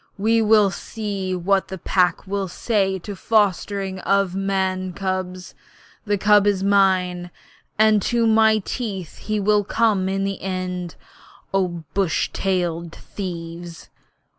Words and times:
We 0.17 0.41
will 0.41 0.71
see 0.71 1.35
what 1.35 1.67
the 1.67 1.77
Pack 1.77 2.25
will 2.25 2.47
say 2.47 2.97
to 2.97 3.11
this 3.11 3.19
fostering 3.19 3.99
of 3.99 4.33
man 4.33 4.93
cubs. 4.93 5.53
The 6.05 6.17
cub 6.17 6.47
is 6.47 6.63
mine, 6.63 7.29
and 7.77 8.01
to 8.01 8.25
my 8.25 8.63
teeth 8.65 9.19
he 9.19 9.39
will 9.39 9.63
come 9.63 10.09
in 10.09 10.23
the 10.23 10.41
end, 10.41 10.95
O 11.53 11.83
bush 11.93 12.31
tailed 12.33 12.93
thieves!' 12.95 13.89